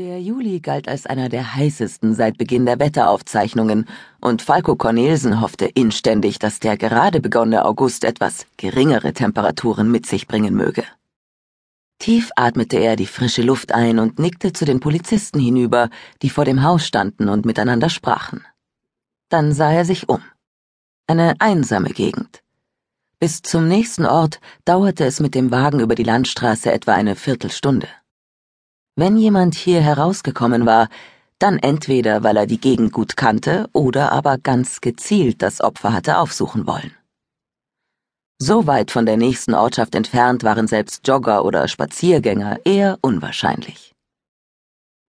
[0.00, 3.84] Der Juli galt als einer der heißesten seit Beginn der Wetteraufzeichnungen,
[4.18, 10.26] und Falco Cornelsen hoffte inständig, dass der gerade begonnene August etwas geringere Temperaturen mit sich
[10.26, 10.84] bringen möge.
[11.98, 15.90] Tief atmete er die frische Luft ein und nickte zu den Polizisten hinüber,
[16.22, 18.42] die vor dem Haus standen und miteinander sprachen.
[19.28, 20.22] Dann sah er sich um.
[21.08, 22.42] Eine einsame Gegend.
[23.18, 27.88] Bis zum nächsten Ort dauerte es mit dem Wagen über die Landstraße etwa eine Viertelstunde.
[28.96, 30.88] Wenn jemand hier herausgekommen war,
[31.38, 36.18] dann entweder weil er die Gegend gut kannte oder aber ganz gezielt das Opfer hatte
[36.18, 36.94] aufsuchen wollen.
[38.38, 43.94] So weit von der nächsten Ortschaft entfernt waren selbst Jogger oder Spaziergänger eher unwahrscheinlich.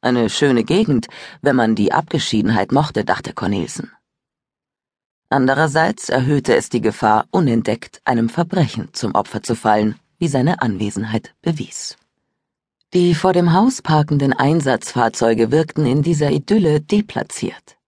[0.00, 1.06] Eine schöne Gegend,
[1.40, 3.92] wenn man die Abgeschiedenheit mochte, dachte Cornelsen.
[5.28, 11.34] Andererseits erhöhte es die Gefahr, unentdeckt einem Verbrechen zum Opfer zu fallen, wie seine Anwesenheit
[11.40, 11.96] bewies.
[12.94, 17.78] Die vor dem Haus parkenden Einsatzfahrzeuge wirkten in dieser Idylle deplatziert.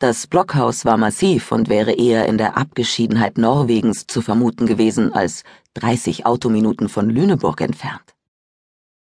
[0.00, 5.44] Das Blockhaus war massiv und wäre eher in der Abgeschiedenheit Norwegens zu vermuten gewesen als
[5.74, 8.16] 30 Autominuten von Lüneburg entfernt.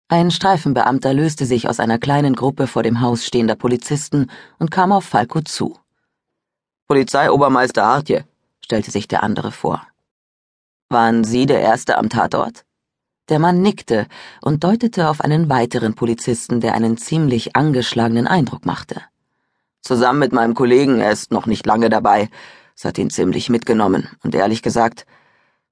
[0.08, 4.26] Ein Streifenbeamter löste sich aus einer kleinen Gruppe vor dem Haus stehender Polizisten
[4.58, 5.78] und kam auf Falco zu.
[6.86, 8.26] Polizeiobermeister Hartje,
[8.62, 9.86] stellte sich der andere vor.
[10.90, 12.66] Waren Sie der Erste am Tatort?
[13.30, 14.08] Der Mann nickte
[14.42, 19.02] und deutete auf einen weiteren Polizisten, der einen ziemlich angeschlagenen Eindruck machte.
[19.80, 22.28] Zusammen mit meinem Kollegen, er ist noch nicht lange dabei.
[22.76, 25.06] Es hat ihn ziemlich mitgenommen, und ehrlich gesagt,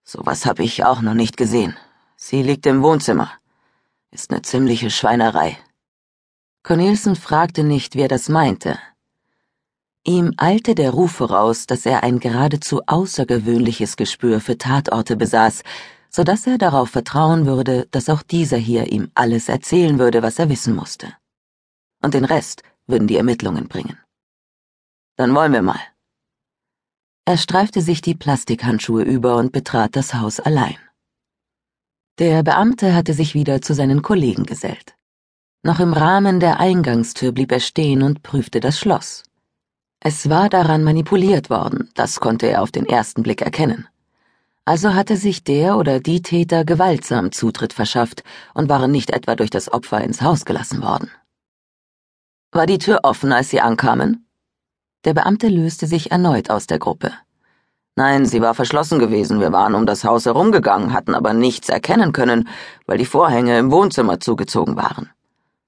[0.04, 1.76] sowas habe ich auch noch nicht gesehen.
[2.16, 3.32] Sie liegt im Wohnzimmer.
[4.12, 5.58] Ist eine ziemliche Schweinerei.
[6.62, 8.78] Cornelsen fragte nicht, wer das meinte.
[10.04, 15.62] Ihm eilte der Ruf voraus, dass er ein geradezu außergewöhnliches Gespür für Tatorte besaß,
[16.10, 20.38] so dass er darauf vertrauen würde, dass auch dieser hier ihm alles erzählen würde, was
[20.38, 21.12] er wissen musste.
[22.02, 23.98] Und den Rest würden die Ermittlungen bringen.
[25.16, 25.80] Dann wollen wir mal.
[27.24, 30.78] Er streifte sich die Plastikhandschuhe über und betrat das Haus allein.
[32.18, 34.96] Der Beamte hatte sich wieder zu seinen Kollegen gesellt.
[35.62, 39.24] Noch im Rahmen der Eingangstür blieb er stehen und prüfte das Schloss.
[40.00, 43.88] Es war daran manipuliert worden, das konnte er auf den ersten Blick erkennen.
[44.68, 49.48] Also hatte sich der oder die Täter gewaltsam Zutritt verschafft und waren nicht etwa durch
[49.48, 51.10] das Opfer ins Haus gelassen worden.
[52.52, 54.26] War die Tür offen, als Sie ankamen?
[55.06, 57.14] Der Beamte löste sich erneut aus der Gruppe.
[57.96, 59.40] Nein, sie war verschlossen gewesen.
[59.40, 62.46] Wir waren um das Haus herumgegangen, hatten aber nichts erkennen können,
[62.84, 65.08] weil die Vorhänge im Wohnzimmer zugezogen waren.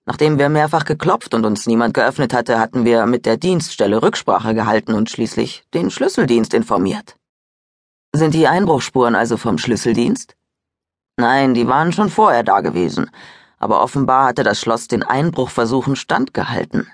[0.04, 4.54] Nachdem wir mehrfach geklopft und uns niemand geöffnet hatte, hatten wir mit der Dienststelle Rücksprache
[4.54, 7.16] gehalten und schließlich den Schlüsseldienst informiert.
[8.12, 10.36] Sind die Einbruchspuren also vom Schlüsseldienst?
[11.16, 13.10] Nein, die waren schon vorher da gewesen,
[13.58, 16.88] aber offenbar hatte das Schloss den Einbruchversuchen standgehalten.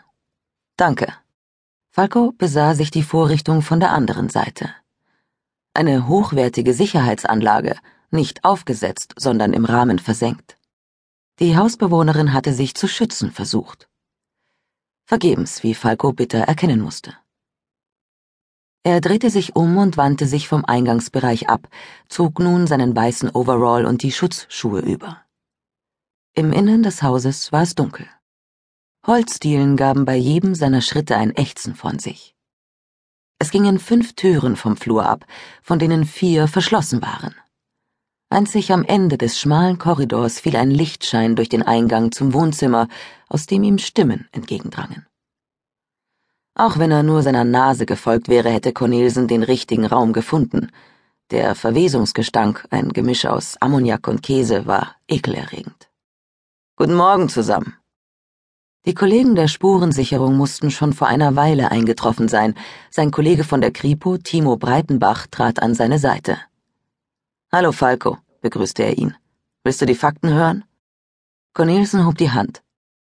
[0.77, 1.13] Danke.
[1.91, 4.75] Falco besah sich die Vorrichtung von der anderen Seite.
[5.73, 7.77] Eine hochwertige Sicherheitsanlage,
[8.11, 10.59] nicht aufgesetzt, sondern im Rahmen versenkt.
[11.39, 13.89] Die Hausbewohnerin hatte sich zu schützen versucht.
[15.07, 17.15] Vergebens, wie Falco bitter erkennen musste.
[18.87, 21.69] Er drehte sich um und wandte sich vom Eingangsbereich ab,
[22.09, 25.23] zog nun seinen weißen Overall und die Schutzschuhe über.
[26.37, 28.09] Im Innern des Hauses war es dunkel.
[29.05, 32.37] Holzdielen gaben bei jedem seiner Schritte ein Ächzen von sich.
[33.41, 35.27] Es gingen fünf Türen vom Flur ab,
[35.63, 37.35] von denen vier verschlossen waren.
[38.31, 42.87] Einzig am Ende des schmalen Korridors fiel ein Lichtschein durch den Eingang zum Wohnzimmer,
[43.29, 45.09] aus dem ihm Stimmen entgegendrangen.
[46.59, 50.73] Auch wenn er nur seiner Nase gefolgt wäre, hätte Cornelsen den richtigen Raum gefunden.
[51.31, 55.91] Der Verwesungsgestank, ein Gemisch aus Ammoniak und Käse, war ekelerregend.
[56.77, 57.75] Guten Morgen zusammen.
[58.87, 62.55] Die Kollegen der Spurensicherung mussten schon vor einer Weile eingetroffen sein.
[62.91, 66.39] Sein Kollege von der Kripo, Timo Breitenbach, trat an seine Seite.
[67.53, 69.15] Hallo Falco, begrüßte er ihn.
[69.63, 70.65] Willst du die Fakten hören?
[71.53, 72.63] Cornelsen hob die Hand.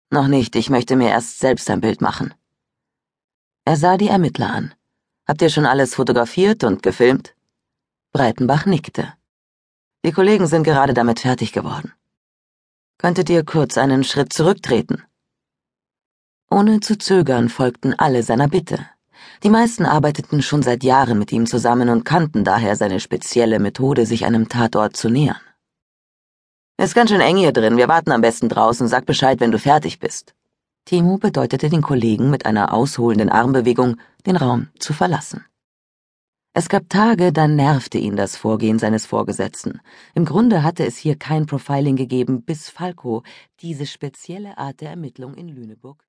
[0.09, 2.34] Noch nicht, ich möchte mir erst selbst ein Bild machen.
[3.67, 4.76] Er sah die Ermittler an.
[5.28, 7.34] Habt ihr schon alles fotografiert und gefilmt?
[8.14, 9.14] Breitenbach nickte.
[10.06, 11.91] Die Kollegen sind gerade damit fertig geworden.
[13.00, 15.02] Könntet ihr kurz einen Schritt zurücktreten?
[16.52, 18.85] Ohne zu zögern folgten alle seiner Bitte.
[19.41, 24.06] Die meisten arbeiteten schon seit Jahren mit ihm zusammen und kannten daher seine spezielle Methode,
[24.06, 25.41] sich einem Tatort zu nähern.
[26.78, 29.58] Ist ganz schön eng hier drin, wir warten am besten draußen, sag Bescheid, wenn du
[29.58, 30.35] fertig bist.
[30.85, 33.97] Timo bedeutete den Kollegen mit einer ausholenden Armbewegung,
[34.28, 35.43] den Raum zu verlassen.
[36.53, 39.82] Es gab Tage, da nervte ihn das Vorgehen seines Vorgesetzten.
[40.14, 43.23] Im Grunde hatte es hier kein Profiling gegeben, bis Falco
[43.61, 46.05] diese spezielle Art der Ermittlung in Lüneburg